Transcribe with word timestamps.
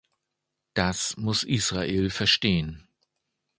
Das 0.73 1.15
muss 1.17 1.43
Israel 1.43 2.09
verstehen. 2.09 2.87